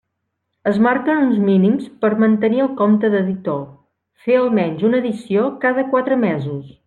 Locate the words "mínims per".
1.49-2.09